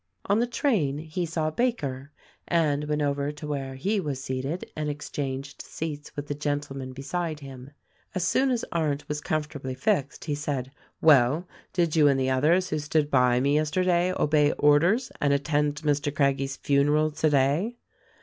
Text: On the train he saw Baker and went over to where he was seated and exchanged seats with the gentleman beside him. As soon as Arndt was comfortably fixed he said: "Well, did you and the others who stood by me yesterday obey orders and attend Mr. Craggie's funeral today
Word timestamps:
On 0.25 0.39
the 0.39 0.47
train 0.47 0.97
he 0.97 1.27
saw 1.27 1.51
Baker 1.51 2.09
and 2.47 2.85
went 2.85 3.03
over 3.03 3.31
to 3.33 3.45
where 3.45 3.75
he 3.75 3.99
was 3.99 4.19
seated 4.19 4.65
and 4.75 4.89
exchanged 4.89 5.61
seats 5.61 6.15
with 6.15 6.25
the 6.25 6.33
gentleman 6.33 6.91
beside 6.91 7.41
him. 7.41 7.69
As 8.15 8.23
soon 8.27 8.49
as 8.49 8.65
Arndt 8.71 9.07
was 9.07 9.21
comfortably 9.21 9.75
fixed 9.75 10.25
he 10.25 10.33
said: 10.33 10.71
"Well, 11.01 11.47
did 11.71 11.95
you 11.95 12.07
and 12.07 12.19
the 12.19 12.31
others 12.31 12.71
who 12.71 12.79
stood 12.79 13.11
by 13.11 13.39
me 13.39 13.53
yesterday 13.53 14.11
obey 14.17 14.53
orders 14.53 15.11
and 15.21 15.33
attend 15.33 15.75
Mr. 15.83 16.11
Craggie's 16.11 16.57
funeral 16.57 17.11
today 17.11 17.77